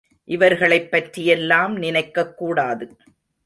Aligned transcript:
இவர்களைப் 0.23 0.91
பற்றியெல்லாம் 0.91 1.77
நினைக்கக் 1.77 2.37
கூடாது. 2.37 2.95